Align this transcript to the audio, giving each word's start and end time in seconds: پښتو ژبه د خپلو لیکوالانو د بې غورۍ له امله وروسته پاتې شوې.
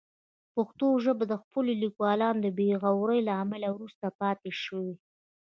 پښتو 0.55 0.87
ژبه 1.03 1.23
د 1.27 1.33
خپلو 1.41 1.71
لیکوالانو 1.83 2.39
د 2.45 2.47
بې 2.57 2.69
غورۍ 2.81 3.19
له 3.27 3.33
امله 3.43 3.67
وروسته 3.71 4.05
پاتې 4.19 4.51
شوې. 4.63 4.95